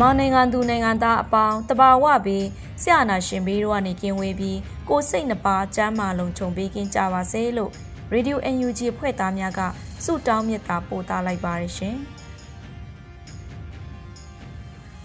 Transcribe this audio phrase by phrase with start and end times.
[0.00, 2.44] မြန်မာနိုင်ငံသူနိုင်ငံသားအပေါင်းတဘာဝပြီး
[2.82, 7.70] ဆရာနာရှင်ပြီးတော့ကနေကင်းဝေးပြီးကိုယ်စိတ်နှပါကျမ်းမာလုံးခြုံပေးကင်းကြပါစေလို့
[8.14, 9.60] Radio UNG ဖွဲ့သားများက
[10.04, 11.96] ဆုတောင်းမေတ္တာပို့သလိုက်ပါရရှင်။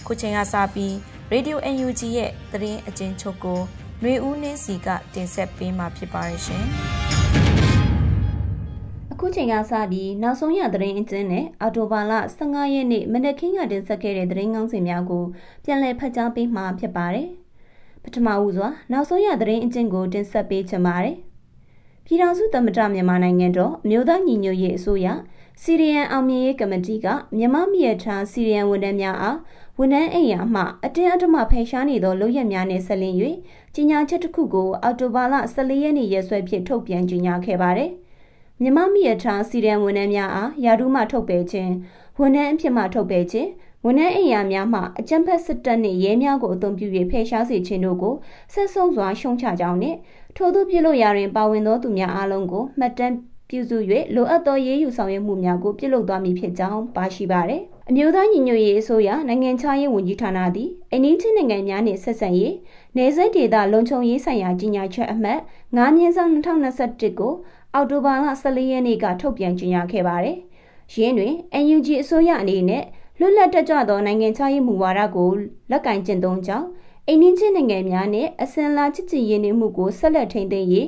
[0.05, 0.93] ခုချိန်ကစပြီး
[1.33, 3.59] Radio UNG ရဲ့သတင်းအကျဉ်းချုပ်ကို
[4.01, 6.65] ຫນွေဦးနှင်းစီကတင်ဆက်ပေးမှာဖြစ်ပါရရှင်။
[9.21, 15.23] အခုချိန်ကစပြီးနောက်ဆုံးရသတင်းအကျဉ်းနဲ့အော်တိုဘာလ15ရက်နေ့မနက်ခင်းကတင်ဆက်ခဲ့တဲ့သတင်းကောင်းစီများကို
[15.63, 17.27] ပြန်လည်ဖတ်ကြားပေးမှာဖြစ်ပါတယ်။
[18.03, 21.15] ပထမဦးစွာနောက်ဆုံးရသတင်းအကျဉ်းကိုတင်ဆက်ပေးချင်ပါတယ်။
[22.05, 25.07] ပြည်ထောင်စုသမ္မတမြန်မာနိုင်ငံတော်အမျိုးသားညီညွတ်ရေးအစိုးရ
[25.61, 29.37] စီရီယန်အောင်မြင်ရေးကမတီကမြန်မာမြစ်ထားစီရီယန်ဝန်ထမ်းများအား
[29.77, 33.15] ဝန်ထမ်းအိမ်ယာမှအတင်းအဓမ္မဖယ်ရှားနေသောလုပ်ရက်များနဲ့ဆက်လင်း၍
[33.73, 37.91] ကြီးညာချက်တစ်ခုကိုအော်တိုဘာလ14ရက်နေ့ရက်စွဲဖြင့်ထုတ်ပြန်ကြေညာခဲ့ပါတယ်။
[38.61, 41.71] မြမမိရထားစီရန်ဝန်ထမ်းများအားယာရုမှထုတ်ပယ်ခြင်း
[42.19, 43.49] ဝန်ထမ်းအဖြစ်မှထုတ်ပယ်ခြင်း
[43.85, 48.13] ဝန်ထမ်းအိမ်ယာများမှအကြမ်းဖက်စစ်တပ်နှင့်ရဲများကိုအုံပြု၍ဖယ်ရှားစေခြင်းတို့ကို
[48.53, 49.97] ဆက်ဆုံးစွာရှုံချကြောင်းနှင့်
[50.35, 53.15] ထို့သောပြုလို့ရာတွင်ပါဝင်သောသူများအားလုံးကိုမှတ်တမ်း
[53.49, 53.77] ပြုစု၍
[54.15, 62.53] လိုအပ်သောရေးယူဆောင်ရွက်မှုများကိုပြုလုပ်သွားမည်ဖြစ်ကြောင်းပါရှိပါသည်အမျိုးသားညီညွတ်ရေးအစိုးရနိုင်ငံခြားရေးဝန်ကြီးဌာနသည်အင်းကြီးနိုင်ငံများနှင့်ဆက်ဆံရေး
[62.97, 65.39] နေဆက်ဒေသလုံခြုံရေးဆိုင်ရာကြီးညာချက်အမှတ်
[65.75, 67.33] 9မြင်းဆောင်2021ကို
[67.73, 70.37] အောက်တိုဘာလ14ရက်နေ့ကထုတ်ပြန်ကြေညာခဲ့ပါတယ်။
[70.93, 72.83] ယင်းတွင် NUG အစိုးရအနေနဲ့
[73.19, 75.29] လွတ်လပ်တက်ကြွသောနိုင်ငံခြားရေးမူဝါဒကို
[75.71, 76.67] လက်ကင်ကျင့်သုံးကြောင်း
[77.07, 80.87] အိန္ဒိချင်းနိုင်ငံများနဲ့အစင်လာချစ်ချစ်ရင်းနှီးမှုကိုဆက်လက်ထိန်းသိမ်းရေး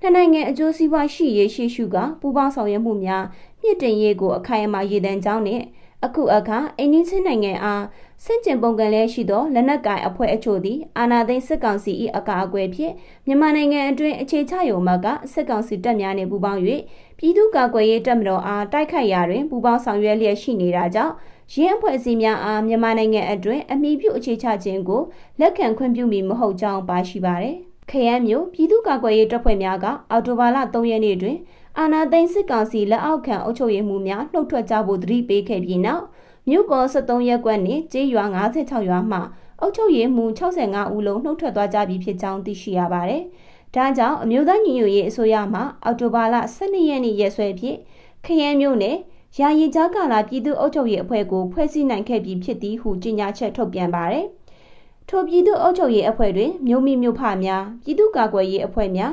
[0.00, 3.24] နှစ်နိုင်ငံအကျိုးစီးပွားရှိရေးရှိရှုကပူးပေါင်းဆောင်ရွက်မှုများ
[3.60, 5.62] မြင့်တင်ရေးကိုအခိုင်အမာရည်တည်ကြောင်းနဲ့
[6.06, 7.84] အခုအခါအိန္ဒိချင်းနိုင်ငံအား
[8.24, 12.94] စင့်ကျင်ပုံကံလဲရှိသောလက်နက်ကိုင်အဖွဲ့အချို့သည်အာဏာသိမ်းစစ်ကောင်စီ၏အကာအကွယ်ဖြင့်
[13.26, 16.60] မြန်မာနိုင်ငံအတွင်းအခြေချရုံမှကစစ်ကောင်စီတပ်များနှင့်ပူးပေါင်း၍
[17.18, 21.14] ပြည်သူ့ကာကွယ်ရေးတပ်မတော်အားတိုက်ခိုက်ရာတွင်ပူးပေါင်းဆောင်ရွက်လျက်ရှိနေတာကြောင့်
[21.54, 25.02] ရင်းအဖွဲ့အစည်းများအားမြန်မာနိုင်ငံအတွင်းအမိပြုအခြေချခြင်းကို
[25.40, 27.56] လက်ခံခွင့်ပြုမည်မဟုတ်ကြောင်းပါရှိပါသည်
[27.90, 31.36] ခရမ်းမျိုးပြည်သူ့ကာကွယ်ရေးတပ်ဖွဲ့များကအော်တိုဘာလ3ရက်နေ့တွင်
[31.78, 36.04] အာနာသိန်းစစ်ကောင်စီလက်အောက်ခံအုပ်ချုပ်ရေးမှူးများနှုတ်ထွက်ကြဖို့သတိပေးခဲ့ပြီးနောက်
[36.48, 39.18] မြို့ပေါ်73ရပ်ကွက်နှင့်ကျေးရွာ56ရွာမှ
[39.60, 43.22] အုပ်ချုပ်ရေးမှူး65ဦးလုံးနှုတ်ထွက်သွားကြပြီဖြစ်ကြောင်းသိရှိရပါတယ်။
[43.74, 47.78] ဒါကြောင့်အမျိုးသားညီညွတ်ရေးအစိုးရမှအော်တိုဘာလ12ရက်နေ့ရက်စွဲဖြင့်
[48.24, 48.96] ခရမ်းမြို့နယ်
[49.38, 54.26] ယာယီကြားကာလပြည်သူ့အုပ်ချုပ်ရေးအဖွဲ့ကိုဖွဲ့စည်းနိုင်ခဲ့ပြီးဖြစ်သည်ဟုကြေညာချက်ထုတ်ပြန်ပါတယ်။
[55.08, 59.12] ထိုပြည်သူ့အုပ်ချုပ်ရေးအဖွဲ့တွင်မြို့မိမြို့ဖများပြည်သူ့ကာကွယ်ရေးအဖွဲ့များ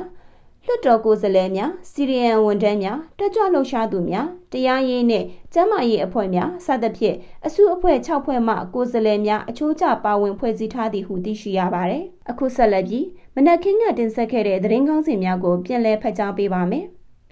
[0.70, 7.16] လွှတ်တော်ကိုယ်စားလှယ်များစီရီယန်ဝန်ထမ်းများတက်ကြွလှုပ်ရှားသူများတရားရေးနှင့်ကျန်းမာရေးအဖွဲ့များစသဖြင့်
[7.46, 16.84] အစုအဖွဲ့6ဖွဲ့မှကိုယ်စားလှယ်များအချိုးကျပါဝင်ဖွဲ့စည်းထားသည်ဟုသိရှိရပါတယ်။အခုဆက်လက်ပြီးမနက်ခင်းကတင်ဆက်ခဲ့တဲ့သတင်းကောင်းစီများကိုပြန်လည်ဖတ်ကြားပေးပါမယ်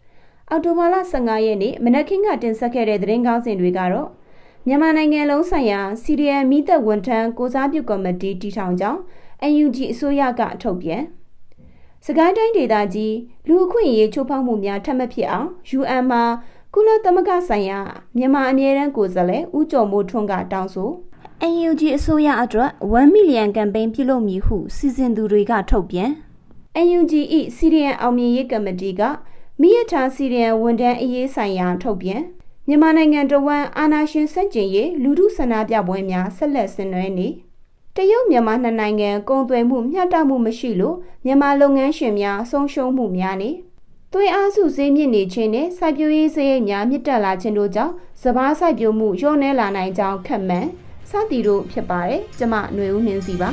[0.51, 4.09] ။အော်တိုဘာလ15ရက်နေ့မနက်ခင်းကတင်ဆက်ခဲ့တဲ့သတင်းကောင်းစီတွေကတော့
[4.67, 9.01] မြန်မာနိုင်ငံလုံးဆိုင်ရာစီရီယန်မိသက်ဝန်ထမ်းကိုစားပြုကော်မတီတည်ထောင်ကြောင်း
[9.65, 11.03] UNG အစိုးရကထုတ်ပြန်
[12.07, 13.17] စကိုင်းတိုင်းဒေသကြီး
[13.49, 15.49] လူအခွင့်အရေးချိုးဖောက်မှုများထပ်မဖြစ်အောင်
[15.79, 16.23] UN မှာ
[16.75, 17.81] ကုလသမဂ္ဂဆိုင်ရာ
[18.17, 20.91] မြန်မာအမြဲတမ်းကိုယ်စားလှယ်ဦးကျော်မိုးထွန်းကတောင်းဆို
[21.53, 26.11] NUG အစိုးရအတွက်1 million ကမ်ပိန်းပြုလုပ်မည်ဟုစီစဉ်သူတွေကထုတ်ပြန်
[26.87, 27.13] NUG
[27.57, 29.03] ၏စီရီယန်အောင်မြင်ရေးကမတီက
[29.61, 32.23] မိရထားစီရီယန်ဝန်ထမ်းအရေးဆိုင်ရာထုတ်ပြန်
[32.69, 37.29] မြန်မာနိုင်ငံတော်ဝန်အာနာရှင်စန့်ကျင်ရေးလူထုဆန္ဒပြပွဲများဆက်လက်ဆင်နွှဲနေ
[37.97, 43.51] တရုတ်မြန်မာနှစ်နိုင်ငံကုန်သွယ်မှုမျှတမှုမရှိလို့မြန်မာလုပ်ငန်းရှင်များဆုံးရှုံးမှုများနေ
[44.13, 50.69] သွင်းအားစုဈေးမြင့်နေခြင်းနဲ့စိုက်ပျိုးရေးဈေးများမြင့်တက်လာခြင်းတို့ကြောင့်စပါးစိုက်ပျိုးမှုလျော့နည်းလာနိုင်ကြောင်းခက်မှန်း
[51.11, 53.51] စသည်တို့ဖြစ်ပါတယ်ကျမຫນွေဦးနှင်းစီပါ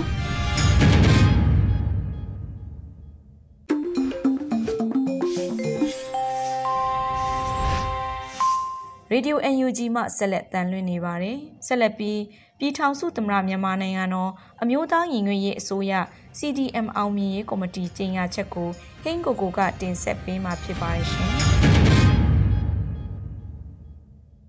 [9.11, 12.19] ရေဒီယို UNG မှဆက်လက်တန်လွှင့်နေပါတယ်ဆက်လက်ပြီး
[12.59, 14.31] ပြည်ထောင်စုသမ္မတမြန်မာနိုင်ငံတော်
[14.61, 15.93] အမျိုးသားညီညွတ်ရေးအစိုးရ
[16.39, 18.69] CDM အောင်မြင်ရေးကော်မတီကြေညာချက်ကို
[19.03, 21.29] ဟင်းကိုကိုကတင်ဆက်ပေးမှာဖြစ်ပါတယ်ရှင်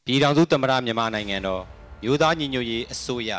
[0.04, 1.62] ပြည်ထောင်စုသမ္မတမြန်မာနိုင်ငံတော်
[2.02, 3.30] မျိုးသားညီညွတ်ရေးအစိုးရ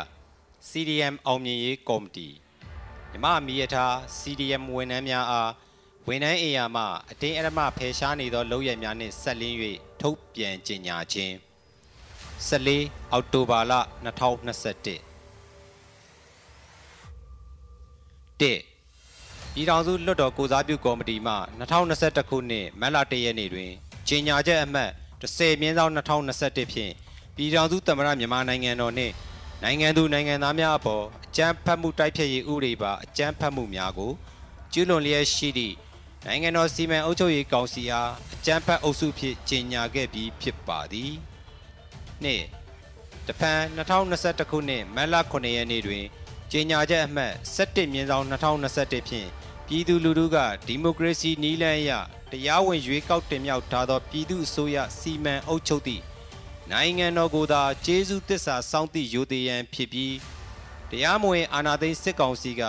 [0.68, 2.28] CDM အောင်မြင်ရေးကော်မတီ
[3.10, 5.50] မြမမီယထား CDM ဝန်ထမ်းများအား
[6.08, 9.56] ဝန်ထမ်းအေယာမှအတင်းအဓမ္မဖယ်ရှားနေသောလုပ်ရများနှင့်ဆက်လင်း၍
[10.00, 11.34] ထုတ်ပြန်ကြေညာခြင်း
[12.50, 13.72] 14အောက်တိုဘာလ
[14.04, 14.84] 2021
[18.40, 18.60] တစ်
[19.54, 23.70] ပြည်ထောင်စုလွှတ်တော်ကိုစားပြုကော်မတီမှ2021ခုနှစ်မတ်လ1ရက်နေ့တွင်
[24.08, 24.90] ကြေညာချက်အမှတ်
[25.20, 26.92] 10မြင်းဆောင်2021ဖြင့်
[27.36, 29.14] ပြည်ထောင်စုသမ္မတမြန်မာနိုင်ငံတော်နှင့်
[29.62, 34.12] နိုင်ငံသူနိုင်ငံသားများအပေါ်အကြမ်းဖက်မှုတိုက်ဖျက်ရေးဥပဒေပါအကြမ်းဖက်မှုများကို
[34.72, 35.74] ကျူးလွန်လျက်ရှိသည့်
[36.26, 41.12] နိုင်ငံတော်စီမံအုပ်ချုပ်ရေးကောင်စီအားအကြမ်းဖက်အုပ်စုဖြင့်ကြေညာခဲ့ပြီးဖြစ်ပါသည်။
[42.24, 42.42] နှစ်
[43.26, 46.04] တဖန်2021ခုနှစ်မတ်လ9ရက်နေ့တွင်
[46.52, 49.28] ကြေညာချက်အမှတ်17မြင်းဆောင်2021ဖြင့်
[49.66, 50.36] ပြည်သူလူထုက
[50.66, 51.92] ဒီမိုကရေစီနည်းလမ်းအရ
[52.30, 56.02] တရားဝင်ရွေးကောက်တင်မြှောက်ထားသောပြည်သူအစိုးရစီမံအုပ်ချုပ်သည့်
[56.72, 60.16] နိုင်ငံတော်ကိုသာကျေးဇူးသစ္စာစောင့်သည့်ရိုသေရန်ဖြစ်ပြီး
[60.90, 62.62] တရားမဝင်အာဏာသိမ်းစစ်ကောင်စီက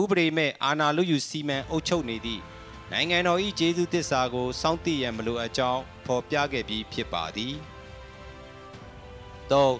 [0.00, 2.42] ဥပဒေမဲ့အာဏာလုယူစီမံအုပ်ချုပ်နေသည့်
[2.92, 7.56] နိုင်ငံတော်၏ကျေးဇူးသစ္စာကိုစောင့်သိရန်မလိုအပ်ကြောင်းဖော်ပြခဲ့ပြီးဖြစ်ပါသည်။
[9.52, 9.74] သို့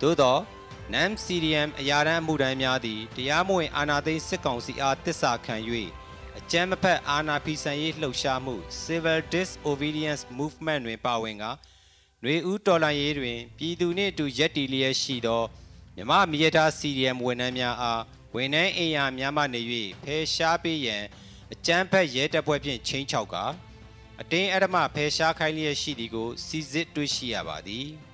[0.00, 0.36] သို့သော
[0.94, 5.56] NAM CDM အရာတန်းအမှုတန်းများသည်တရားမဝင်အာဏာသိမ်းစစ်ကောင်စီအားတစ္ဆာခံ၍
[6.38, 11.50] အကြမ်းမဖက်အာဏာဖီဆန်ရေးလှုပ်ရှားမှု Civil Disobedience Movement တွင်ပါဝင်ကာ
[12.22, 15.42] ຫນွေဦးတော်လှန်ရေးတွင် ပြည်သူနှင့်အတူရက်တီလျက်ရှိသော
[15.96, 18.02] မြမမီယတာ CDM ဝန်ထမ်းများအား
[18.34, 19.60] ဝန်ထမ်းအိမ်ယာများမှနေ၍
[20.04, 21.04] ဖယ်ရှားပေးရန်
[21.52, 23.44] အကြမ်းဖက်ရဲတပ်ဖွဲ့ဖြင့်ချင်းချောက်ကာ
[24.20, 28.07] အတင်းအဓမ္မဖယ်ရှားခိုင်းလျက်ရှိသည်ကိုစီစစ်တွေ့ရှိရပါသည်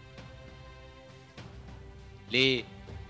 [2.32, 2.46] လေ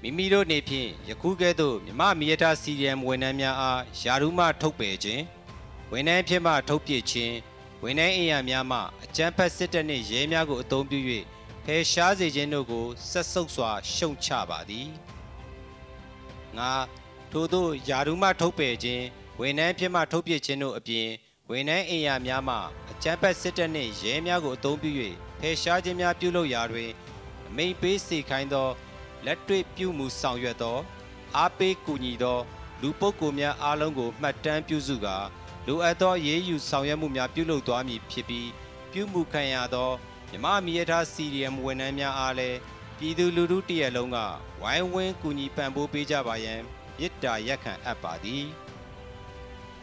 [0.02, 5.22] မိမိတို့နေဖြင့်ယခုကဲ့သို့မြမမီယတာ CDM ဝန်ထမ်းများအားယာရုမှထုတ်ပယ်ခြင်း
[5.92, 7.34] ဝန်ထမ်းဖြစ်မှထုတ်ပစ်ခြင်း
[7.82, 10.98] ဝန်ထမ်းအိမ်ယာများမှအကြမ်းဖက်စစ်တပ်နှင့်ရဲများကိုအုံပြု၍
[11.64, 14.88] ဖယ်ရှားစေခြင်းတို့ကိုဆက်ဆုပ်စွာရှုံချပါသည်
[16.58, 16.72] ငါ
[17.32, 19.04] ထို့သောယာရုမှထုတ်ပယ်ခြင်း
[19.40, 21.08] ဝန်ထမ်းဖြစ်မှထုတ်ပစ်ခြင်းတို့အပြင်
[21.50, 22.56] ဝန်ထမ်းအိမ်ယာများမှ
[22.90, 24.90] အကြမ်းဖက်စစ်တပ်နှင့်ရဲများကိုအုံပြု၍
[25.40, 26.90] ဖယ်ရှားခြင်းများပြုလုပ်ရာတွင်
[27.48, 28.68] အမိန်ပေးစေခိုင်းသော
[29.26, 30.78] လက်တွေ့ပြုမှုဆောင်ရွက်သော
[31.36, 32.38] အားပေးကူညီသော
[32.80, 35.16] လူပုဂ္ဂိုလ်များအားလုံးကိုမှတ်တမ်းပြုစုကာ
[35.66, 38.50] လိုအပ်သောရေးယူဆောင်ရွက်မှုများပြုလုပ်သွားမည်ဖြစ်ပြီး
[38.92, 39.90] ပြုမှုခံရသော
[40.30, 42.58] မြမမီယထား CDM ဝန်ထမ်းများအားလည်း
[42.98, 44.18] ပြည်သူလူထုတရက်လုံးက
[44.62, 46.60] ဝိုင်းဝန်းကူညီပံ့ပိုးပေးကြပါရန်
[46.98, 48.44] မေတ္တာရက်ခံအပ်ပါသည်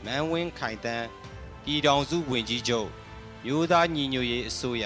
[0.05, 1.07] မန်ဝင်းခိုင်တန်း
[1.63, 2.89] ပြည်ထောင်စုဝင်ကြီးချုပ်
[3.45, 4.85] မျိုးသားညီညွတ်ရေးအစိုးရ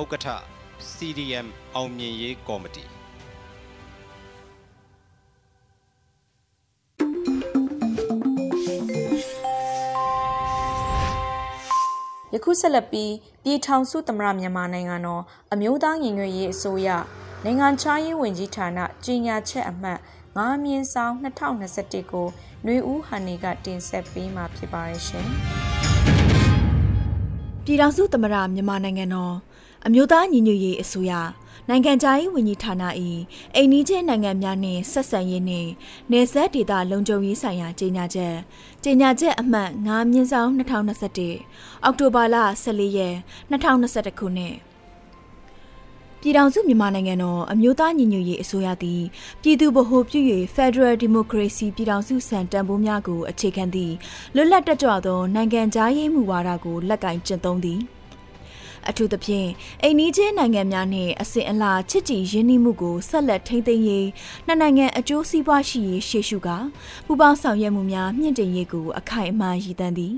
[0.00, 0.55] ဥက္ကဋ္ဌ
[0.94, 2.84] CDM အောင်မြင်ရေးကော်မတီ
[12.32, 13.12] ယခုဆက်လက်ပြီး
[13.42, 16.88] ပြည်ထောင်စုသမ္မတမြန်မာနိုင်ငံတော်အမျိုးသားညီညွတ်ရေးအစိုးရ
[17.44, 19.98] နိုင်ငံခြားရေးဝန်ကြီးဌာနကြီးညာချက်အမှတ်
[20.36, 22.26] 9မြင်းဆောင်2021ကို
[22.64, 25.26] ຫນွေဦးဟန်နီကတင်ဆက်ပေးမှာဖြစ်ပါရဲ့ရှင်။
[27.64, 29.34] ပြည်ထောင်စုသမ္မတမြန်မာနိုင်ငံတော်
[29.86, 31.12] အမျိုးသားညီညွတ်ရေးအစိုးရ
[31.68, 32.84] နိုင်ငံခြားရေးဝန်ကြီးဌာန၏
[33.54, 35.70] အိန္ဒိချင်းနိုင်ငံများနှင့်ဆက်ဆံရေးနှင့်
[36.12, 38.34] နေဆက်ဒေသလုံခြုံရေးဆိုင်ရာကြေညာချက်
[38.84, 43.14] ကြေညာချက်အမှတ်9မြင်းဆောင်2021အောက်တိုဘာလ14ရက်
[43.50, 44.54] 2021ခုနှစ်
[46.20, 49.02] ပြည်ထောင်စုမြန်မာနိုင်ငံတော်အမျိုးသားညီညွတ်ရေးအစိုးရသည်
[49.42, 50.20] ပြည်သူ့ဗဟိုပြု၍
[50.56, 53.94] Federal Democracy ပြည်ထောင်စုစံတန်ဖိုးများကိုအခြေခံသည့်
[54.34, 57.82] လွတ်လပ်တက်ကြွသောနိုင်ငံသားရေးမူဝါဒကိုလက်ကင်ကျင့်သုံးသည်။
[58.88, 59.48] အထူးသဖြင့်
[59.82, 64.06] အိန္ဒိချင်းနိုင်ငံများနှင့်အစဉ်အလာချစ်ကြည်ရင်းနှီးမှုကိုဆက်လက်ထိန်းသိမ်းရေး
[64.46, 66.56] နှစ်နိုင်ငံအကျိုးစီးပွားရှိရေးရှေ့ရှုကာ
[67.06, 70.14] ပူးပေါင်းဆောင်ရွက်မှုများမြင့်တင်ရေးကိုအခိုင်အမာရည်တမ်းသည်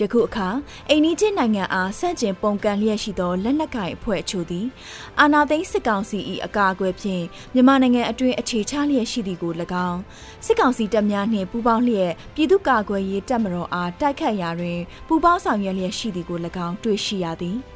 [0.00, 0.48] ယခုအခါ
[0.88, 4.66] အိန္ဒိချင်းနိုင်ငံအားဆန့်ကျင်ပုံကန်လျက်ရှိသောလက်နက်ကိုင်အဖွဲ့အချို့သည်
[5.20, 9.52] အာဏာသိမ်းစစ်ကောင်စီ၏အကာအကွယ်ဖြင့်မြန်မာနိုင်ငံအတွင်းအခြေချလျက်ရှိသည်ကို၎
[9.88, 10.00] င်း
[10.46, 17.58] စစ်ကောင်စီတပ်များနှင့်ပူးပေါင်းလျက်ပြည်သူ့ကာကွယ်ရေးတပ်မတော်အားတိုက်ခတ်ရာတွင်ပူးပေါင်းဆောင်ရွက်လျက်ရှိသည်ကို၎င်းတွေ့ရှိရသည်။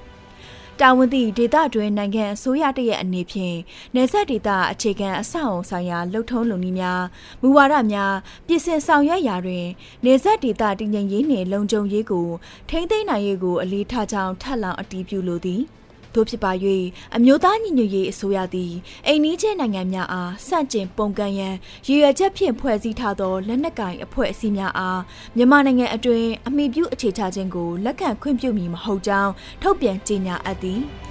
[0.81, 3.57] တာဝန်သည့်ဒေသတွင်းနိုင်ငံအစိုးရတရဲ့အနေဖြင့်
[3.95, 7.03] နေဆက်ဒေသအခြေခံအဆောက်အုံဆိုင်ရာလှုပ်ထုံးလုံနည်းများ
[7.43, 8.15] မူဝါဒများ
[8.47, 9.67] ပြည်စင်ဆောင်ရွက်ရာတွင်
[10.05, 12.29] နေဆက်ဒေသတည်ငြိမ်ရေးနှင့်လုံခြုံရေးကို
[12.69, 15.86] ထိမ့်သိမ်းနိုင်ရေးကိုအလေးထားကြောင်းထပ်လောင်းအတည်ပြုလိုသည်ထ
[16.17, 16.53] တို့ဖြစ်ပါ၍
[17.17, 18.73] အမျိုးသားညီညွတ်ရေးအစိုးရသည်
[19.07, 21.55] အိန္ဒိချနိုင်ငံများအားစန့်ကျင်ပုံကန့်ရန်
[21.87, 25.01] ရည်ရွယ်ချက်ဖြင့်ဖွဲ့စည်းထားသောလက်နက်ကိုင်အဖွဲ့အစည်းများအား
[25.37, 29.33] မြန်မာနိုင်ငံအတွင်းအမိပြုအခြေချခြင်းကိုလက်ခံခွင့်ပြုမည်မဟုတ်ကြောင်း
[29.63, 30.83] ထုတ်ပြန်ကြေညာအပ်သည်။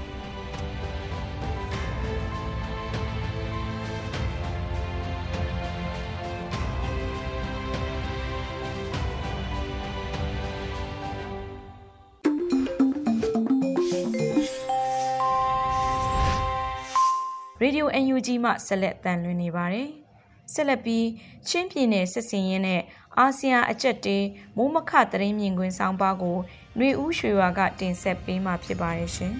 [17.62, 19.90] ရေဒီယို UNG မှဆက်လက်တန်လွှင့်နေပါတယ်။
[20.54, 21.08] ဆက်လက်ပြီး
[21.48, 22.82] ချင်းပြည်နယ်စစ်စင်ရင်နဲ့
[23.18, 24.26] အာဆီယံအကြက်တေး
[24.58, 26.38] မိုးမခသတင်းမြင်ကွင်းဆောင်ပါကို
[26.78, 29.36] ຫນွေဦးရွှေဝါကတင်ဆက်ပေးမှာဖြစ်ပါတယ်ရှင်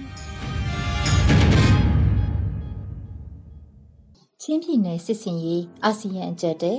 [4.42, 6.78] ချင်းပြည်နယ်စစ်စင်ရေးအာဆီယံအကြက်တေး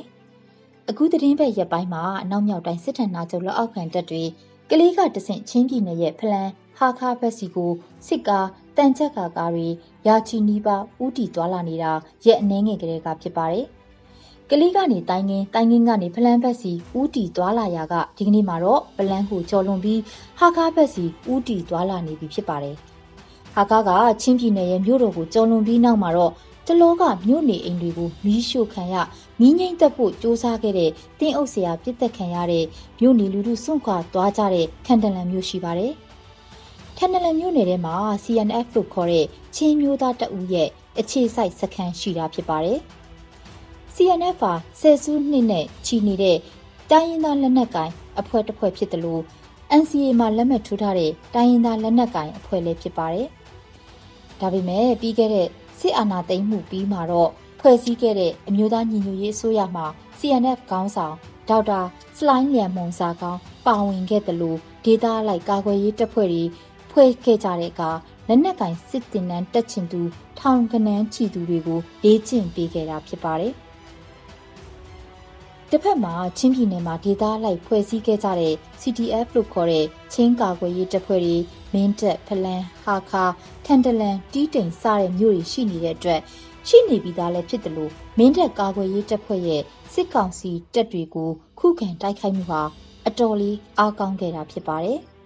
[0.89, 4.23] အခုသတင်းပဲရက်ပိုင်းမှာအနောက်မြောက်တိုင်းစစ်ထဏာချုပ်လက်အောက်ခံတပ်တွေ
[4.69, 7.71] ကလေးကတဆင့်ချင်းပြည်နယ်ရဲ့ဖလန်ဟာခါဘက်စီကို
[8.07, 9.67] စစ်ကား တန်ချက်ကာကားတွေ
[10.07, 11.91] ရာချီနီးပါဥတီသွားလာနေတာ
[12.25, 13.65] ရက်အနှဲငယ်ကလေးကဖြစ်ပါတယ်။
[14.49, 20.01] ကလေးကနေတိုင်းငင်းတိုင်းငင်းကနေဖလန်းဘက်စီဥတီသွားလာရာကဒီကနေ့မှာတော့ပလန်းကိုကျော်လွန်ပြီး
[20.39, 22.75] ဟာကားဘက်စီဥတီသွားလာနေပြီဖြစ်ပါတယ်။
[23.55, 23.89] ဟာကားက
[24.21, 26.31] ချင်းပြည်နယ်ရဲ့မြို့တော်ကိုကျော်လွန်ပြီးနောက်မှာတော့
[26.67, 28.95] တလောကမြို့နေအိမ်တွေကိုမီးရှို့ခံရ
[29.39, 32.65] မီးငိမ့်သက်ဖို့စ조사ခဲ့တဲ့တင်းအုပ်ဆရာပြစ်သက်ခံရတဲ့
[32.99, 35.93] မြို့နေလူထုစွန့်ခွာသွားကြတဲ့ခန်တလန်မြို့ရှိပါတယ်။
[36.99, 39.25] ထန်နလန်မြို့နယ်ထဲမှာ CNF လို့ခေါ်တဲ့
[39.55, 42.79] ချင်းမျိုးသားတအူးရဲ့အခြေစိုက်စခန်းရှိတာဖြစ်ပါတယ်။
[43.95, 46.37] CNF ဟာဆယ်စုနှစ်နဲ့ချီနေတဲ့
[46.91, 49.21] တိုင်းရင်းသားလက်နက်ကိုင်အဖွဲ့တစ်ဖွဲ့ဖြစ်တယ်လို့
[49.79, 53.27] NCA မှာလက်မှတ်ထိုးထားတဲ့တိုင်းရင်းသားလက်နက်ကိုင်အဖွဲ့လည်းဖြစ်ပါတယ်။
[54.39, 55.47] ဒါပေမဲ့ပြီးခဲ့တဲ့
[55.79, 59.83] စစ်အာဏာသိမ်းမှုပြီးမှာတော့ဖွဲ့စည်းခဲ့တဲ့အမျိုးသားညီညွတ်ရေးအစိုးရမှ
[60.19, 61.15] CNF ခေါင်းဆောင်
[61.49, 61.79] ဒေါက်တာ
[62.17, 66.43] စလိုင်းလျံမုံစာကောင်းပါဝင်ခဲ့တယ်လို့ဒေတာလိုက်ကာကွယ်ရေးတပ်ဖွဲ့တွေ
[66.99, 67.89] ဖွဲ့ခဲ့ကြတဲ့အခါ
[68.27, 70.01] လက်နက်ကင်စစ်တင်နန်းတက်ချင်သူ
[70.39, 73.53] ထောင်ကနန်းချီသူတွေကိုလေ့ကျင့်ပေးခဲ့တာဖြစ်ပါတယ်။
[75.69, 81.37] တစ်ဖက်မှာချင်းပြည်နယ်မှာဒေသလိုက်ဖွဲ့စည်းခဲ့ကြတဲ့ CTF လို့ခေါ်တဲ့ချင်းကာကွယ်ရေးတပ်ဖွဲ့တွေ
[81.73, 83.23] မင်းတပ်ဖလန်ဟာခါ
[83.65, 86.21] ထန်တလန်တီးတိမ်စတဲ့မြို့တွေရှိနေတဲ့အတွက်
[86.67, 89.61] ရှိနေပြီးသားလည်းဖြစ်တယ်လို့မင်းတပ်ကာကွယ်ရေးတပ်ဖွဲ့ရဲ့
[89.93, 92.61] စစ်ကောင်စီတပ်တွေကိုခုခံတိုက်ခိုက်မှုဟာ
[93.07, 95.01] အတော်လေးအားကောင်းခဲ့တာဖြစ်ပါတယ်။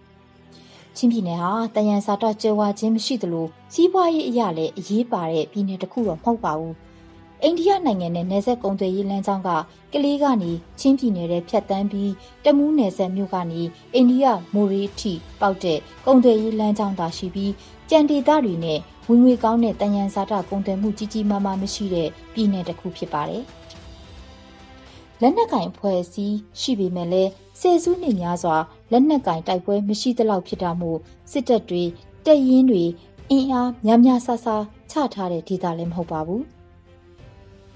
[0.95, 6.75] ချင်းပြည်နယ်ဟာတယန်စာတော့ကြွယ်ဝခြင်းမရှိသလိုစီးပွားရေးအရာလည်းအရေးပါတဲ့ပြည်နယ်တစ်ခုတော့မဟုတ်ပါဘူး။
[7.43, 9.49] အိန္ဒိယနိုင်ငံနဲ့နယ်စပ်ကုန်သွယ်ရေးလမ်းကြောင်းက
[9.93, 12.11] ကလေးကနေချင်းပြည်နယ်ထဲဖြတ်တန်းပြီး
[12.43, 13.61] တမူးနယ်စပ်မြို့ကနေ
[13.93, 17.53] အိန္ဒိယမိုရီထိပေါက်တဲ့ကုန်သွယ်ရေးလမ်းကြောင်းသာရှိပြီး
[17.89, 23.43] ကြံဒေသတွေနဲ့ဝင်ငွေကောင်းတဲ့တယန်စာတကုန်သွယ်မှုကြီးကြီးမားမားမရှိတဲ့ပြည်နယ်တစ်ခုဖြစ်ပါတယ်။
[25.21, 27.29] လက်နက်ကင်အဖွဲ့အစည်းရှိပေမဲ့လည်း
[27.59, 28.55] ဆယ်စုနှစ်များစွာ
[28.91, 30.99] လက်နက်ကင်တိုက်ပွဲမရှိသလောက်ဖြစ်တာမို့
[31.31, 31.83] စစ်တပ်တွေ
[32.25, 32.83] တပ်ရင်းတွေ
[33.29, 34.47] အင်အားများများဆဆ
[34.91, 36.43] ချထားတဲ့ဒေသလည်းမဟုတ်ပါဘူး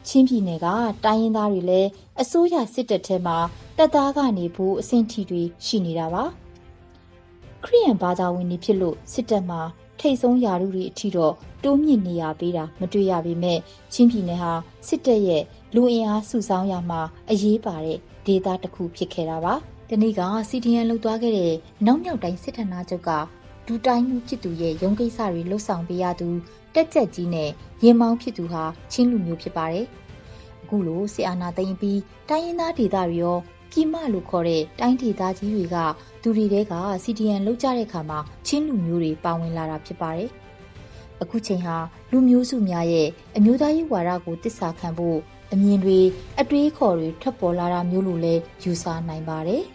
[0.08, 0.68] ချင်းပြည်နယ်က
[1.06, 1.90] တိုင်းရင်းသားတွေလည်း
[2.22, 3.38] အစိုးရစစ်တပ်ထဲမှာ
[3.78, 6.24] တပ်သားကနေဘူးအဆင့်ထိတွေရှိနေတာပါ
[7.64, 9.62] ခရီးယန်ဘာသာဝင်တွေဖြစ်လို့စစ်တပ်မှာ
[10.00, 13.60] ထိတ်ဆုံးယာရုတွေအထိတော့တိုးမြင့်နေရပေးတာမတွေ့ရပေမဲ့
[13.94, 14.52] ချင်းပြည်နယ်ဟာ
[14.88, 15.44] စစ်တပ်ရဲ့
[15.76, 19.56] လူအင်အားစုဆောင်းရမှာအရေးပါတဲ့ဒေသတစ်ခုဖြစ်ခဲ့တာပါ။
[19.90, 21.54] ဒီနေ့ကစီဒီအန်လှုပ်သွားခဲ့တဲ့
[21.86, 23.10] နောက်မြောက်တိုင်းစစ်ဌာနချုပ်က
[23.68, 26.30] ဒူတိုင်းမှုဖြစ်သူရဲ့ရုံးကိစ္စတွေလှုပ်ဆောင်ပေးရသူ
[26.74, 27.50] တက်ကြက်ကြီးနဲ့
[27.84, 29.86] ရင်မောင်းဖြစ်သူဟာချင်းလူမျိုးဖြစ်ပါတယ်။
[30.64, 32.00] အခုလိုဆီအာနာသိမ့်ပြီး
[32.30, 33.38] တိုင်းရင်းသားဒေသတွေရော
[33.72, 35.78] ပြည်မလို့ခေါ်တဲ့တိုင်းဒေသကြီးတွေက
[36.22, 36.74] သူတွေတဲက
[37.04, 40.30] CDN လောက်ကြတဲ့အခါမှာချင်းလူမျိုးတွေပါဝင်လာတာဖြစ်ပါတယ်။
[41.22, 41.78] အခုချိန်ဟာ
[42.12, 45.20] လူမျိုးစုများရဲ့အမျိုးသားရေးဝါဒကိုတစ္ဆာခံဖို့
[45.54, 46.00] အမြင်တွေ
[46.42, 49.64] အတွေးခေါ်တွေထွက်ပေါ်လာတာမျိုးလိုလဲယူဆနိုင်ပါတယ်။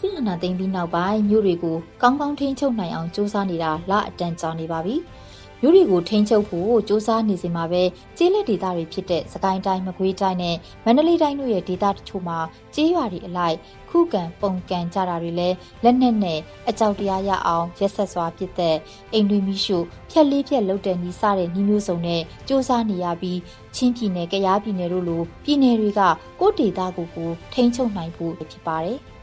[0.00, 4.96] စစ်အာဏာသိမ်းပြီးနောက်ပိုင်းမြို့တွေကိုကောင်းကောင်းထိန်းချုပ်နိုင်အောင်စူးစမ်းနေတာလအတန်ကြာနေပါပြီ။
[5.62, 7.82] မြို့တွေကိုထိန်းချုပ်ဖို့စူးစမ်းနေစမှာပဲ
[8.16, 12.38] ကျေးလက်ဒေသတွေဖြစ်တဲ့စကိုင်းတိုင်းမကွေးတိုင်းနဲ့မန္တလေးတိုင်းတို့ရဲ့ဒေသတချို့မှာ
[12.74, 13.56] ကျေးရွာတွေအလိုက်
[13.90, 16.38] ခုခံပုံကန်ကြတာတွေလည်းလက်နက်နဲ့
[16.68, 18.76] အကြောက်တရားရအောင်ရက်ဆက်စွာပြစ်တဲ့
[19.12, 19.78] အိမ်တွေမိရှု
[20.10, 23.38] ဖြက်လေးဖြက်လုတ်တဲ့နီးစတဲ့နီးမျိုးစုံနဲ့စူးစမ်းနေရပြီး
[23.74, 26.00] ချင်းပြည်နယ်၊ကယားပြည်နယ်တို့လိုပြည်နယ်တွေက
[26.40, 29.00] ကိုယ်ဒေသကိုကိုထိန်းချုပ်နိုင်ဖို့ဖြစ်ပါတယ်။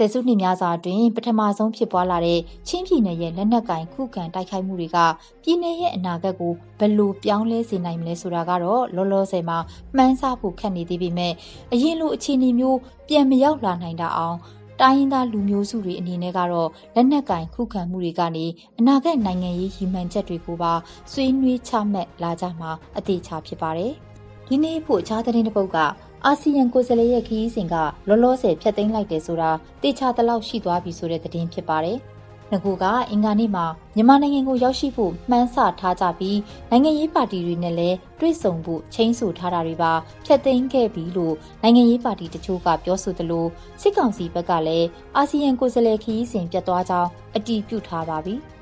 [0.00, 4.98] ဆယ်စုနှစ်များစွာအတွင်းပထမဆုံးဖြစ်ပွားလာတဲ့ချင်းပြည်နယ်ရဲ့လက်နက်ကင်ခုခံတိုက်ခိုက်မှုတွေက
[5.42, 9.58] ပြည်နယ်ရဲ့အနာဂတ်ကိုဘယ်လိုပြောင်းလဲစေနိုင်မလဲဆိုတာကတော့လောလောဆယ်မှာ
[9.96, 11.32] မှန်းဆဖို့ခက်နေသေးပေမဲ့
[11.72, 12.78] အရင်လိုအခြေအနေမျိုး
[13.08, 14.36] ပြန်မရောက်လာနိုင်တာအောင်
[14.80, 18.46] တိုင်းရင်းသားလူမျိုးစုတွေအနေနဲ့ကတော့လက်နက်ကင်ခုခံမှုတွေကနေ
[18.78, 20.72] အနာဂတ်နိုင်ငံရေးရည်မှန်းချက်တွေကိုပါ
[21.12, 23.92] ဆွေးနွေးချမှတ်လာကြမှာအသေးချာဖြစ်ပါတယ်။
[24.48, 25.78] ဒီနေ့ဖို့အခြားသတင်းတစ်ပုဒ်က
[26.26, 27.74] အာဆီယံကိုယ်စားလှယ်ရဲ့ခရီးစဉ်က
[28.08, 29.50] လောလောဆယ်ဖျက်သိမ်းလိုက်တယ်ဆိုတာ
[29.82, 31.98] တေချာတလောက်ရှိသွားပြီဆိုတဲ့သတင်းဖြစ်ပါတယ်။
[32.52, 36.38] ငကူကအင်္ဂါနေ့မှာမြန်မာနိုင်ငံကိုရောက်ရှိဖို့မှန်းဆထားကြပြီး
[36.70, 39.92] နိုင်ငံရေးပါတီတွေနဲ့လည်းတွေ့ဆုံဖို့ချိန်ဆထားတာတွေပါ
[40.26, 43.46] ဖျက်သိမ်းခဲ့ပြီလို့နိုင်ငံရေးပါတီတချို့ကပြောဆိုသလို
[43.82, 48.36] စစ်ကောင်စီဘက်ကလည်းအာဆီယံကိုယ်စားလှယ်ခရီးစဉ်ပြတ်သွားကြောင်းအတည်ပြုထားပါပြီ။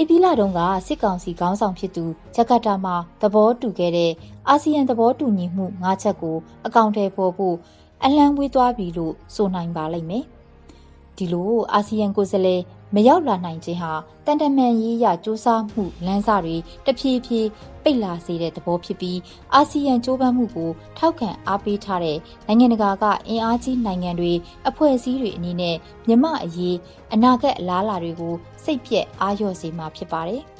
[0.00, 4.12] အေပီလာတုန်းကစစ်ကောင်စီခေါင်းဆောင်ဖြစ်သူဂျကာတာမှာသဘောတူခဲ့တဲ့
[4.48, 6.36] အာဆီယံသဘောတူညီမှု၅ချက်ကို
[6.66, 7.56] အကောင့်ထဲပေါ်ဖို့
[8.04, 10.24] အလံဝေးသွားပြီလို့ဆိုနိုင်ပါလိမ့်မယ်။
[11.16, 12.60] ဒီလိုအာဆီယံကိုယ်စားလှယ်
[12.94, 13.92] မရောက်လာနိုင်ခြင်းဟာ
[14.26, 17.48] တန်တမန်ရေးရစူးစမ်းမှုလမ်းစာတွေတဖြည်းဖြည်း
[17.82, 19.18] ပိတ်လာစေတဲ့သဘောဖြစ်ပြီး
[19.54, 24.32] အာဆီယံကြိုးပမ်းမှုကိုထောက်ခံအားပေးထားတဲ့နိုင်ငံတကာကအင်အားကြီးနိုင်ငံတွေ
[24.68, 25.76] အဖွဲ့အစည်းတွေအနေနဲ့
[26.08, 26.76] မြမအရေး
[27.12, 30.42] အနာဂတ်အလားအလာတွေကိုစိတ်ပြက်အားလျော့စေမှာဖြစ်ပါတယ်။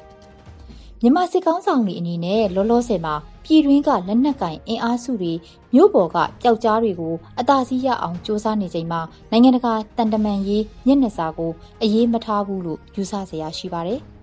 [1.02, 3.14] မြန်မာစစ်ကောင်းဆောင်တွေအနေနဲ့လောလောဆယ်မှာ
[3.44, 5.32] ပြည်တွင်းကလက်နက်ကင်အင်အားစုတွေ
[5.74, 9.00] မြို့ပေါ်ကပျောက်ကြားတွေကိုအသာစီးရအောင်စ조사နေချိန်မှာ
[9.30, 14.00] နိုင်ငံတကာတန်တမန်ရေးညက်နှစာကိုအရေးမထားဘူးလို့ယူဆเสียရရှိပါတယ်။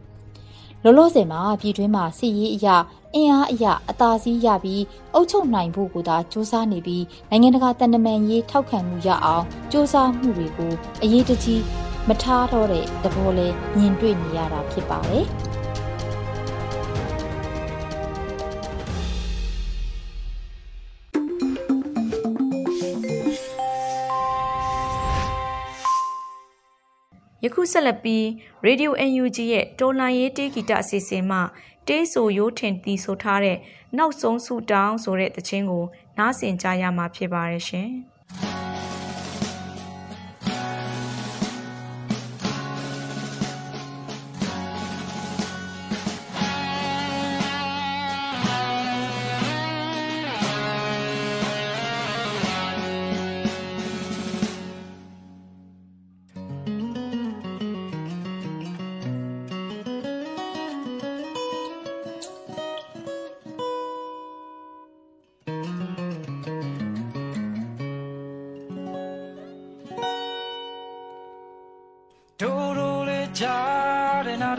[0.84, 2.76] လောလောဆယ်မှာပြည်တွင်းမှာစစ်ရေးအရာ
[3.16, 11.62] အင်အားအရာအသာစီးရပြီးအုပ်ချုပ်နိုင်ဖို့ကိုသာစ조사နေပြီးနိုင်ငံတကာတန်တမန်ရေးထောက်ခံမှုရအောင်စ조사မှုတွေကိုအရေးတကြီး
[12.08, 15.26] မထားတော့တဲ့သဘောလဲမြင်တွေ့နေရတာဖြစ်ပါတယ်။
[27.73, 28.25] ဆက်လက်ပြီး
[28.67, 31.39] Radio UNG ရဲ့တော်လိုင်းရေးတေးဂီတအစီအစဉ်မှ
[31.89, 33.59] တေးဆိုရိုးထင်တီဆိုထားတဲ့
[33.97, 35.85] နောက်ဆုံးဆူတောင်းဆိုတဲ့တခြင်းကို
[36.19, 37.91] နားဆင်ကြရမှာဖြစ်ပါရဲ့ရှင်။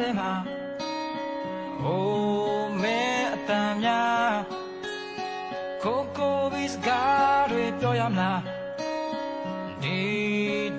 [0.08, 0.34] ထဲမှာ
[1.82, 3.00] အိုးမဲ
[3.34, 4.36] အတန်များ
[5.84, 8.41] ကိုကိုဘစ်ကားတွေပြောရမလား
[9.84, 10.02] ဒီ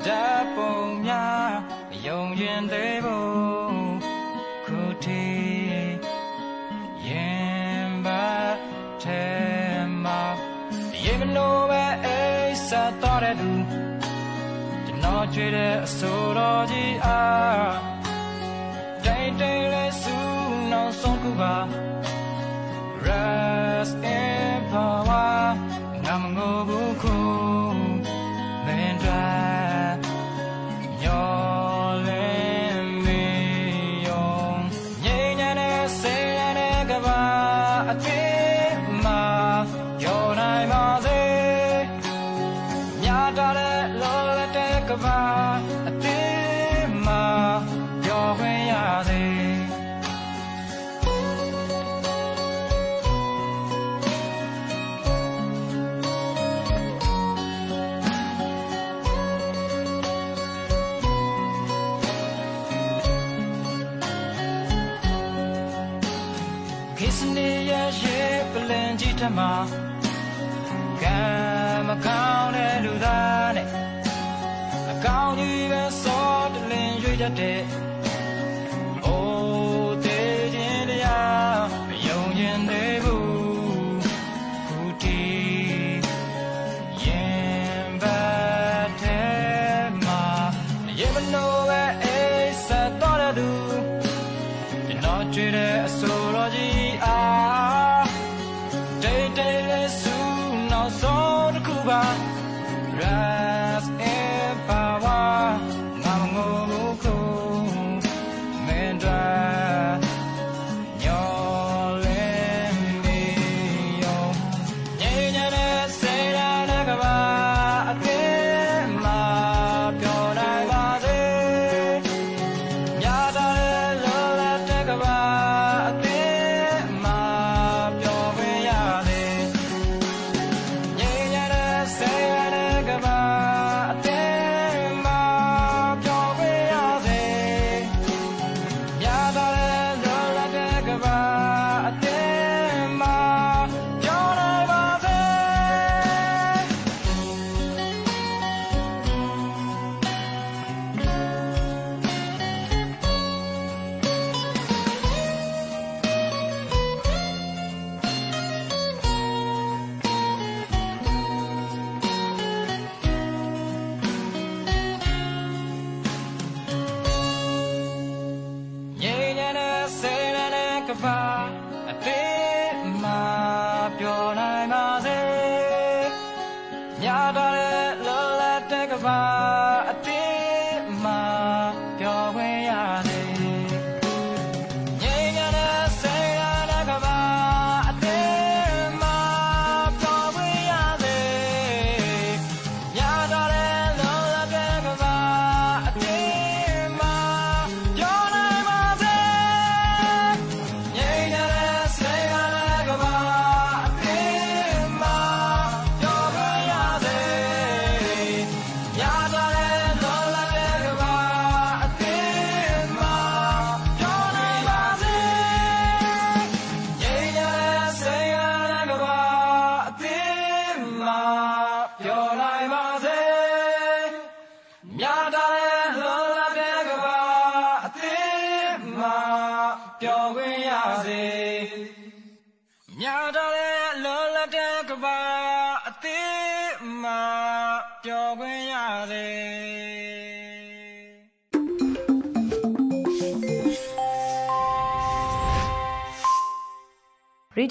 [0.07, 1.53] ဓာတ်ပုံများ
[2.07, 3.99] ယုံရင်သေးဖို့
[4.67, 5.25] ခုထိ
[7.09, 8.29] ရင်ပါ
[9.03, 9.25] ထဲ
[10.05, 10.23] မှာ
[11.05, 12.21] ရေမနိုးပဲအိ
[12.69, 12.71] စ
[13.03, 13.51] တော်တဲ့သူ
[14.87, 17.88] ကျွန်တော်ကြွေတဲ့အစိုးတော်ကြီးအား
[21.39, 21.78] 누가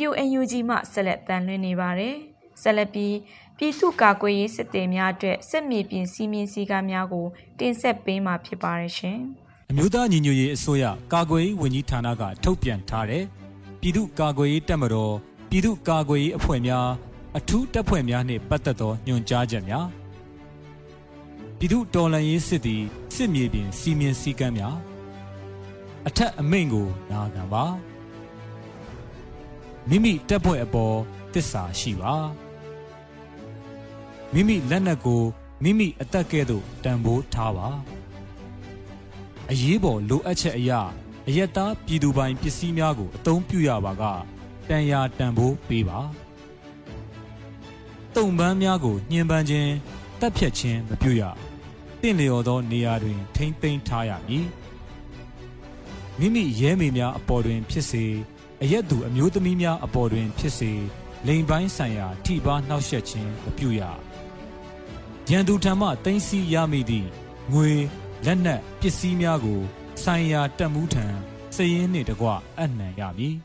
[0.08, 2.15] ယို UNG မှဆက်လက်တန်လွှင့်နေပါတယ်။
[2.62, 3.15] ဆက်လက်ပြီး
[3.58, 7.26] ပြည်သူ့ကာကွယ်ရေးစစ်သည်များအတွက်စစ်မြေပြင်စီမင်းစည်းကမ်းများကို
[7.60, 9.17] တင်ဆက်ပေးမှာဖြစ်ပါတယ်ရှင်။
[9.70, 13.24] အမျိုးသားညီညွတ်ရေးအစိုးရကာကွယ်ရေးဝန်ကြီးဌာနကထုတ်ပြန်ထားတဲ့
[13.82, 15.13] ပြည်သူ့ကာကွယ်ရေးတပ်မတော်
[15.50, 16.88] ပြည်သူ့ကာကွယ်ရေးအဖွဲ့များ
[17.38, 19.86] အထူးတပ်ဖွဲ့များနှင့်ပတ်သက်သောညွှန်ကြားချက်များ
[21.58, 22.82] ပြည်သူ့တော်လှန်ရေးစစ်သည်
[23.15, 24.76] စစ်မြေပြင်စီမင်းစည်းကမ်းများ
[26.08, 27.63] အထက်အမိန့်ကိုနာခံပါ
[29.89, 30.97] မိမိတပ်ဖွဲ့အပေါ်
[31.34, 32.15] တစ္ဆာရှိပါ
[34.34, 35.23] မိမိလက်နက်ကို
[35.63, 37.67] မိမိအသက်ကဲ့သို့တန်ဖိုးထားပါ
[39.52, 40.82] အရေးပေါ်လိုအပ်ချက်အရာ
[41.28, 44.04] အယက်သားပြည်သူပိုင်ပစ္စည်းများကိုအသုံးပြုရပါက
[44.69, 46.00] တန်ရာတန်ဖိုးပေးပါ
[48.15, 49.71] တုံပန်းများကိုညှဉ်းပန်းခြင်း
[50.19, 51.23] တပ်ဖြတ်ခြင်းမပြုရ
[52.02, 54.47] တင့်လျော်သောနေရာတွင် ထိမ့်သိမ်းထားရမည်
[56.19, 58.06] မိမိရဲမေများအပေါ်တွင်ဖြစ်စေ
[58.63, 60.72] အရက်သူအမျိုးသမီးများအပေါ်တွင်ဖြစ်စေ
[61.28, 63.82] လိန်ပိုင်းဆိုင်ရာထိပါနှောက်ယှက်ခြင်းမပြုရ
[65.30, 67.08] ရန်သူထံမှတင်စီရမိသည့်
[67.54, 67.70] ငွေ
[68.26, 69.60] လက်နက်ပစ္စည်းများကို
[70.04, 71.06] ဆိုင်ရာတက်မှုထံ
[71.56, 72.28] စည်ရင်းနှင့်တကွ
[72.60, 73.36] အနှံရမည်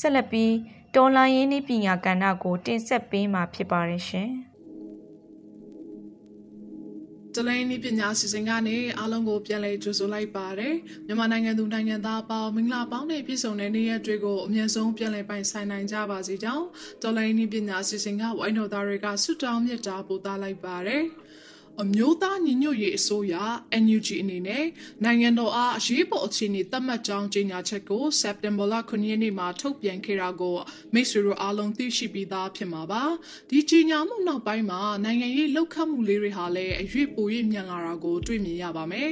[0.00, 0.52] ဆက်လက်ပြီး
[0.98, 4.30] တော်လိုင်းရင်းနှီးပညာကဏ္ဍကို တင်ဆက်ပေးမှာဖြစ်ပါတယ်ရှင်။
[7.34, 10.74] တလိုင်းနည်းပညာစီစဉ်ကနေအားလုံးကိုပြန်လည်ကြိုဆိုလိုက်ပါတယ်
[11.06, 16.66] မြန်မာနိုင်ငံသူနိုင်ငံသားအပေါင်းမင်္ဂလာပေါင်းနဲ့ပြည့်စုံတဲ့နေ့ရက်တွေကိုအမြဲဆုံးပြန်လည်ပိုင်ဆိုင်နိုင်ကြပါစေကြောင်း
[17.02, 21.02] တော်လိုင်းနည်းပညာစီစဉ်ကဝိုင်းတော်သားတွေကဆုတောင်းမြတ်တာပို့သလိုက်ပါတယ်
[21.82, 23.34] အမျိုးသားညီညွတ်ရေးအစိုးရ
[23.84, 24.64] NUG အနေနဲ့
[25.04, 30.56] နိုင်ငံတော်အားအရေးပေါ်အခြေအနေသတ်မှတ်ကြောင်းကြေညာချက်ကိုစက်တင်ဘာလ9ရက်နေ့မှာထုတ်ပြန်ခဲ့တာကို
[30.94, 33.04] မိတ်ဆွေတို့အားလုံးသိရှိပြီးသားဖြစ်မှာပါ
[33.50, 39.10] ဒီကြေညာမှုနောက်ပိုင်းမှာနိုင်ငံရေးလှုပ်ခတ်မှုလေးတွေဟာလည်းအရွေ့ပို၍မြန်လာတာကိုတွေ့မြင်ရပါမယ်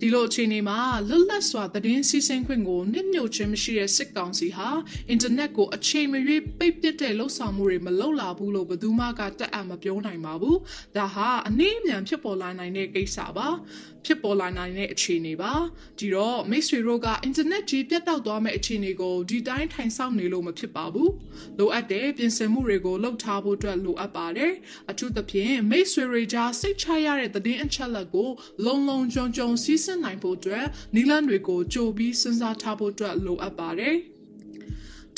[0.00, 0.78] ဒီလိုအခြေအနေမှာ
[1.08, 4.68] လွတ်လပ်စွာသတင်းစီးဆင်းခွင့်ကိုနစ်မြုပ်ခြင်းမရှိတဲ့စစ်ကောင်စီဟာ
[5.08, 10.56] အင်တာနက်ကိုအချိန်မရွေးပိတ်ပစ်တဲ့လှုပ်ဆောင်မှုတွေမလုပ်လာဘူးလို့ဘယ်သူမှကတက်အပ်မပြောနိုင်ပါဘူး။
[10.96, 13.48] ဒါဟာအနည်းအမြန်ဖြစ်ပေါ်လာနိုင်တဲ့ကိစ္စပါ။
[14.04, 15.52] ဖြစ်ပေါ်လာနိုင်တဲ့အခြေအနေပါ။
[15.98, 21.10] ဒီတော့မိတ်ဆွေတို့ကအင်တာနက်ကြီးပြတ်တောက်သွားမယ့်အခြေအနေကိုဒီတိုင်းထိုင်ဆောင်နေလို့မဖြစ်ပါဘူး။
[21.58, 24.52] လိုအပ်တဲ့ပြင်ဆင်မှုတွေကိုလုပ်ထားဖို့အတွက်လိုအပ်ပါတယ်။
[24.90, 28.30] အထူးသဖြင့်မိတ်ဆွေတွေကြားစိတ်ချရတဲ့သတင်းအချက်အလက်ကို
[28.64, 33.96] လုံလုံခြုံခြုံစီးဆင်းနိုင်ဖို့အတွက်နီလန်တွေကိုကြိုပြီးစဉ်းစားထားဖို့အတွက်လိုအပ်ပါတယ်။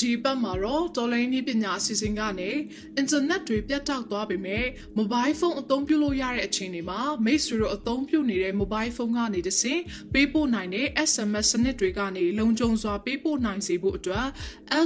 [0.01, 2.49] ဒီပတ်မှာတော့တော်လိုင်းနည်းပညာအစီအစဉ်ကနေ
[2.95, 9.81] အင်တာနက်တွေပြတ်တောက်သွားပေမဲ့မိုဘိုင်းဖုန်းအသုံးပြုလို့ရတဲ့အခြေအနေမှာမိတ်ဆွေတို့အသုံးပြုနေတဲ့မိုဘိုင်းဖုန်းကနေတဆင့်
[10.13, 14.27] ပေးပို့နိုင်တဲ့ SMS စနစ်တွေကနေလုံခြုံစွာပေးပို့နိုင်စေဖို့အတွက်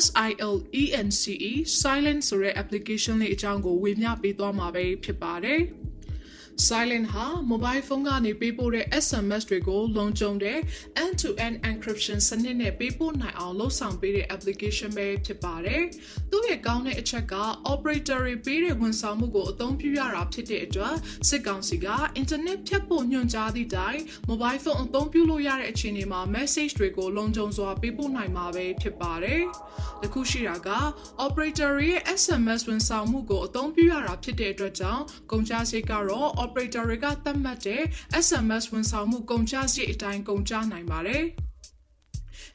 [0.04, 5.62] SILENCE Silent ဆိုတဲ့ application လေးအကြောင်းကိုဝေမျှပေးသွားမှာပဲဖြစ်ပါတယ်။
[6.58, 10.60] Silent ဟာ mobile phone ကနေပေးပို့တဲ့ SMS တွေကိုလုံခြုံတဲ့
[11.04, 15.84] end-to-end encryption စနစ်နဲ့ပေးပို့နိုင်အောင်လှုပ်ဆောင်ပေးတဲ့ application ပဲဖြစ်ပါတယ်။
[16.32, 17.36] သူ့ရဲ့ကောင်းတဲ့အချက်က
[17.74, 20.96] operator တွေပေးတဲ့ဝန်ဆောင်မှုကိုအသုံးပြုရတာဖြစ်တဲ့အတွက်
[21.30, 21.88] စစ်ကောင်စီက
[22.22, 29.42] internet ဖြတ်ဖို့ညွှန်ကြားသည့်တိုင် mobile phone အသုံးပြုလို့ရတဲ့အခြေအနေမှာ message တွေကိုလုံခြုံစွာပေးပို့နိုင်မှာပဲဖြစ်ပါတယ်။
[30.02, 30.70] တခုရှိတာက
[31.26, 37.82] operator တွေရဲ့ SMS ဝန်ဆောင်မှုကိုအသုံးပြုရတာဖြစ်တဲ့အတွက်ကြောင့်ကုန်ကျစရိတ်ကတော့ operator တွေကသတ်မှတ်တဲ့
[38.26, 41.26] SMS ဝန်ဆောင်မှုကုန်ကျစရိတ်အတိုင်းကုန်ကျနိုင်ပါတယ်။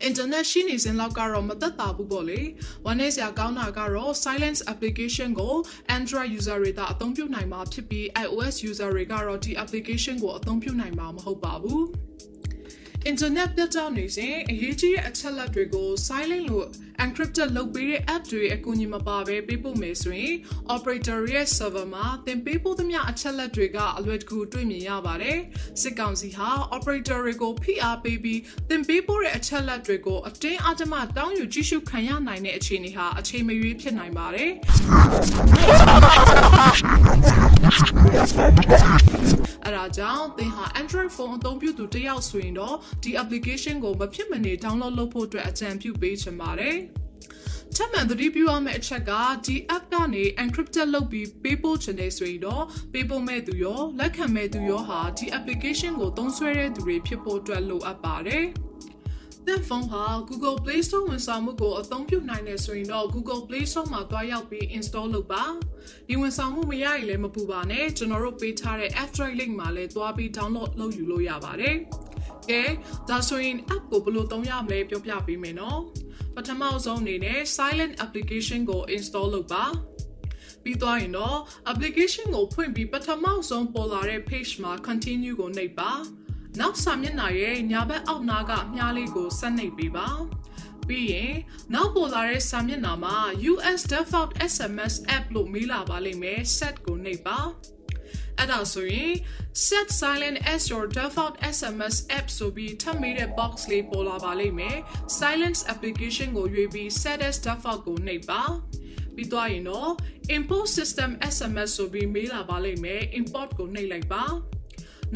[0.02, 2.40] အင်တာနက်ရှိနေစဉ်လောက်ကတော့မသက်သာဘူးပေါ့လေ
[2.84, 5.54] ဝမ်းနည်းစရာကောင်းတာကတော့ silence application ကို
[5.96, 11.84] Android user တွေသာအသုံးပြုနိုင်မှာဖြစ်ပြီး iOS user တွေကတော့ဒီ application ကိုအသုံးပြုနိုင်မှာမဟုတ်ပါဘူး
[13.06, 16.66] အင်တာနက်ပြတ်တောက်နေစဉ်အရေးကြီးတဲ့အချက်လက်တွေကို silent လို့
[17.04, 20.34] encrypted လုပ်ပေးတဲ့ app တွေအကူအညီမပါဘဲပေးပို့မယ်ဆိုရင်
[20.74, 25.38] operator ရဲ့ server မှာသင်ပေးပို့သမျှအချက်လက်တွေကအလွယ်တကူတွေ့မြင်ရပါတယ်။
[25.80, 34.50] စစ်ကောင်စီဟာ operator တွေကိုဖိအားပေးပြီးသင်ပေးပို့တဲ့အချက်လက်တွေကိုအတင်းအဓမ္မတောင်းယူကြည့်ရှုခံရနိုင်တဲ့အခြေအနေဟာအချိန်မရွေးဖြစ်နိုင်ပါတယ်။
[39.66, 46.76] အဲဒါကြောင့်သင်ဟာ Android phone အသုံးပြုသူတယောက်ဆိုရင်တော့ဒီ application ကိုမဖြစ်မနေ download လုပ်ဖို့အတွက်အကြံပြုပေးချင်ပါတယ်။
[47.76, 49.12] ထပ်မံသတိပြုရမယ့်အချက်က
[49.46, 58.44] ဒီ app ကနေ encrypted လုပ်ပြီးပေးပို့ချင်တယ်ဆိုရင်တော့ပေးပို့မဲ့သူရောလက်ခံမဲ့သူရောဟာဒီ application ကိုသုံးစွဲတဲ့သူတွေဖြစ်ဖို့အတွက်လိုအပ်ပါတယ်။
[59.48, 65.44] သင်ဖုန်းဟာ Google Play Store ဝန်ဆောင်မှုကိုအသုံးပြုနိုင်တယ်ဆိုရင်တော့ Google Play Store မှာတွားရောက်ပြီး install လုပ်ပါ
[66.08, 71.76] ဒီဝန်ဆောင်မှုမရရင်လည်းမပူပါနဲ့ကျွန်တော်တို့ပေးထားတဲ့ App Store link မှာလည်းတွားပြီး download လုပ်ယူလို့ရပါတယ်
[72.50, 72.62] ကဲ
[73.08, 75.80] ဒါဆိုရင် app ကိုဘယ်လိုသုံးရမလဲပြောပြပေးမယ်နော်
[76.34, 79.64] ပထမဆုံးအနေနဲ့ silent application ကို install လုပ်ပါ
[80.62, 81.38] ပြီးသွားရင်တော့
[81.70, 85.92] application ကိုဖွင့်ပြီးပထမဆုံးပေါ်လာတဲ့ page မှာ continue ကိုနှိပ်ပါ
[86.60, 90.08] နောက်စာမျက်နှာရဲ့ညာဘက်အောက်နားကမြားလေးကိုဆက်နှိပ်ပေးပါ
[90.88, 91.34] ပြီးရင်
[91.74, 93.16] နောက်ပေါ်လာတဲ့စာမျက်နှာမှာ
[93.52, 97.38] US default SMS app လို့မေးလာပါလိမ့်မယ် set ကိုနှိပ်ပါ
[98.38, 99.12] အဲ့ဒါဆိုရင်
[99.66, 104.76] set silent as your default SMS app ဆိုပြီးထပ်မေးတဲ့ box လေးပေါ်လာပါလိမ့်မယ်
[105.20, 108.42] silence application ကိုရွေးပြီး set as default ကိုနှိပ်ပါ
[109.14, 109.90] ပြီးသွားရင်တော့
[110.36, 114.24] import system SMS ဆိုပြီးမေးလာပါလိမ့်မယ် import ကိုနှိပ်လိုက်ပါ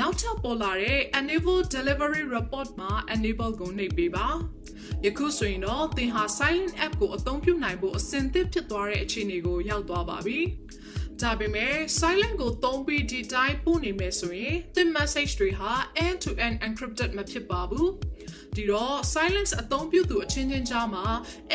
[0.00, 4.28] နောက်ထပ်ပေါ်လာတဲ့ enable delivery report မှာ enable ကိုနှိပ်ပေးပါ
[5.05, 10.38] ယခုဆိုရင်တော့သင်ဟာ silent app ကိုအသုံးပြုနိုင်ဖို့အဆင်သင့်ဖြစ်သွားတဲ့အခြေအနေကိုရောက်သွားပါပြီ
[11.22, 15.72] ဒါပေမဲ့ silent ကိုသုံးပြီးဒီတိုင်းပို့နေမယ်ဆိုရင်သင် message တွေဟာ
[16.07, 17.88] end to end encrypted မဖြစ်ပါဘူး
[18.57, 21.07] ဒီတော့ silence အသုံးပြုသူအချင်းချင်းကြားမှာ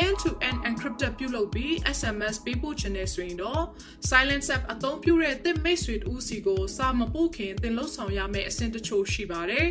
[0.04, 3.62] end to end encrypted ပြုလုပ်ပြီး SMS ပေးပို့ခြင်းနဲ့ဆိုရင်တော့
[4.10, 9.68] silence app အသုံးပြုတဲ့သင်မိတ်ဆွေတူစီကိုစာမပို့ခင်သင်လှုပ်ဆောင်ရမယ့်အဆင့်တချို့ရှိပါတယ်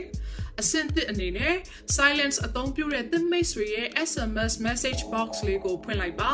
[0.61, 1.55] အဆင့်တစ်အနေနဲ့
[1.97, 6.31] silence အသုံးပြုတဲ့သင်မိတ်ဆွေရဲ့ SMS message box လေးကိုဖွင့်လိုက်ပါ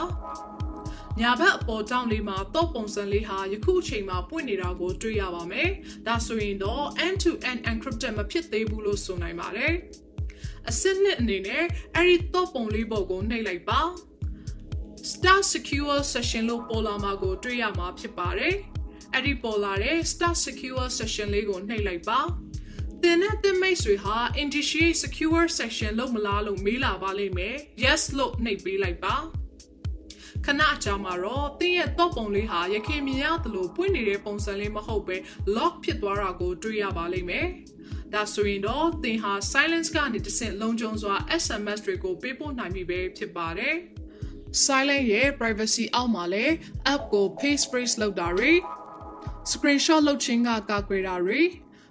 [1.19, 5.69] ညာဘက်အပေါ်တောင်းလေးမှာတော့ပုံစံလေးဟာယခုအချိန်မှာပွင့်နေတာကိုတွေ့ရပါမယ်။
[6.07, 9.73] ဒါဆိုရင်တော့ end to end encrypted မဖြစ်သေးဘူးလို့ဆိုနိုင်ပါတယ်။
[10.69, 11.63] အစစ်နှစ်အနေနဲ့
[11.95, 13.81] အဲ့ဒီတော့ပုံလေးပုံကိုနှိပ်လိုက်ပါ
[15.11, 18.55] Start Secure Session လို့ပေါ်လာမှာကိုတွေ့ရမှာဖြစ်ပါတယ်။
[19.13, 22.19] အဲ့ဒီပေါ်လာတဲ့ Start Secure Session လေးကိုနှိပ်လိုက်ပါ
[23.03, 29.15] သင်နဲ့သင်မိတ်ဆွေဟာ initiate secure session လို့မလားလို့မေးလာပါလိမ့်မယ် yes လို့နှိပ်ပေးလိုက်ပါ
[30.45, 35.17] ခဏအကြာမှာတော့တင်းရဲ့တော့ပုံလေးဟာရခင်မြင်ရသလိုပွင့်နေတဲ့ပုံစံလေးမဟုတ်ပဲ
[35.55, 37.47] lock ဖြစ်သွားတာကိုတွေ့ရပါလိမ့်မယ်။
[38.13, 43.75] ဒါဆိုရင်တော့သင်ဟာ silence ကနေတဆင့်လုံခြုံစွာ SMS တွေကိုပေးပို့နိုင်ပြီပဲဖြစ်ပါတယ်။
[44.63, 46.53] silent ရဲ့ privacy အောက်မှာလည်း
[46.93, 48.51] app ကို face freeze လုပ်တာတွေ
[49.51, 51.41] screenshot လုပ်ခြင်းကကာကွယ်တာတွေ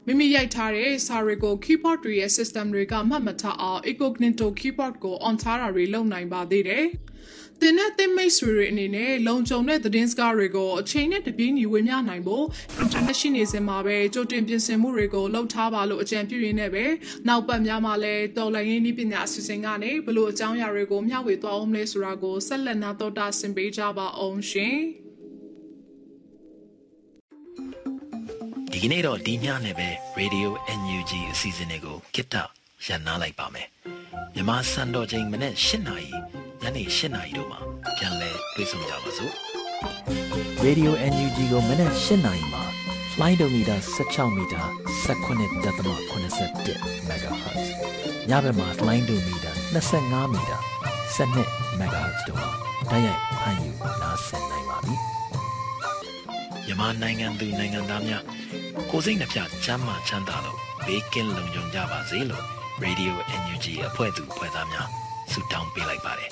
[0.06, 6.86] မိမိရိုက်ထားတဲ့စာတွေကို keyboard တွေရဲ့ system တွေကမှတ်မထားအောင် incognito keyboard ကို on ထားတာတွေလုပ်နိုင်ပါသေးတယ်။
[7.64, 12.44] တင်တဲ့တင်မိတ်ဆွေတွေအနေနဲ့လုံခြုံတဲ့သတင်းစကားတွေကိုအချိန်နဲ့တပြေးညီဝေမျှနိုင်ဖို့
[12.82, 16.84] internet ရှိနေစင်မှာပဲကြိုတင်ပြင်ဆင်မှုတွေကိုလုပ်ထားပါလို့အကြံပြုရင်းနဲ့ပဲ
[17.28, 24.76] နောက်ပတ်များမှာလည်းတော်လိုင်းရင်းနည်းပညာအစီအစဉ်ကနေဘလို့အကြောင်းအရာတွေကိုမျှဝေသွားအောင်လဲဆိုတာကိုဆက်လက်နာတော်တာဆင်ပေးကြပါအောင်ရှင်။
[28.72, 29.88] ဒီကနေ့တော့ဒီညနဲ့ပဲ
[30.20, 30.48] Radio
[30.80, 32.34] NUG အစီအစဉ်လေးကိုကိတ္တ
[32.86, 33.66] ရန်နာလိုက်ပါမယ်
[34.34, 36.10] မြန်မာစံတော်ချိန်မနေ့၈နာရီ
[36.62, 37.58] ညနေ၈နာရီတို့မှာ
[37.96, 39.32] ပြန်လည်တွေ့ဆုံကြပါစို့
[40.64, 42.62] Radio NUG ကိုမနက်၈နာရီမှာ
[43.20, 44.62] လိုင်းဒိုမီတာ16မီတာ
[45.06, 47.66] 19.87 MHz
[48.28, 49.52] ညဘက်မှာလိုင်းဒိုမီတာ
[49.92, 50.56] 25မီတာ
[51.16, 52.48] 12 MHz တို့မှာ
[52.90, 53.70] တိုက်ရိုက်ဖမ်းယူ
[54.02, 54.94] နားဆင်နိုင်ပါပြီ။
[56.66, 58.22] မြန်မာနိုင်ငံသူနိုင်ငံသားများ
[58.90, 62.44] ကိုစိတ်နှပြချမ်းမာချမ်းသာလို့ဘေးကင်းလုံခြုံကြပါစေလို့
[62.84, 64.88] Radio NUG အဖွဲ့သူအဖွဲ့သားများ
[65.32, 66.30] ဆုတောင်းပေးလိုက်ပါတယ်